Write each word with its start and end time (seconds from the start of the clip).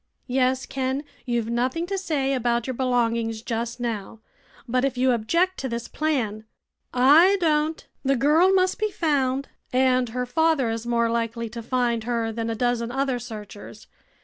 "Yes, 0.25 0.65
Ken. 0.65 1.03
You've 1.27 1.51
nothing 1.51 1.85
to 1.85 1.95
say 1.95 2.33
about 2.33 2.65
your 2.65 2.73
belongings 2.73 3.43
just 3.43 3.79
now. 3.79 4.19
But 4.67 4.83
if 4.83 4.97
you 4.97 5.11
object 5.11 5.59
to 5.59 5.69
this 5.69 5.87
plan" 5.87 6.45
"I 7.21 7.37
don't. 7.39 7.85
The 8.03 8.15
girl 8.15 8.51
must 8.51 8.79
be 8.79 8.89
found, 8.89 9.49
and 9.71 10.09
her 10.09 10.25
father 10.25 10.71
is 10.71 10.87
more 10.87 11.07
likely 11.11 11.49
to 11.49 11.61
find 11.61 12.05
her 12.05 12.31
than 12.31 12.49
a 12.49 12.55
dozen 12.55 12.91
other 12.91 13.19
searchers. 13.19 13.85